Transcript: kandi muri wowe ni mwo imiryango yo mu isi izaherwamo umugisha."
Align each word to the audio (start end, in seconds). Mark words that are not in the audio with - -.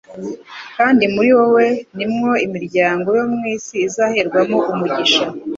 kandi 0.77 1.03
muri 1.13 1.29
wowe 1.37 1.65
ni 1.95 2.05
mwo 2.13 2.31
imiryango 2.45 3.07
yo 3.19 3.25
mu 3.33 3.43
isi 3.55 3.75
izaherwamo 3.87 4.57
umugisha." 4.71 5.23